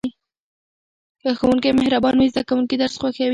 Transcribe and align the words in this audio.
که 1.21 1.29
ښوونکی 1.39 1.71
مهربان 1.79 2.15
وي 2.17 2.27
زده 2.33 2.41
کوونکي 2.49 2.75
درس 2.81 2.95
خوښوي. 3.01 3.29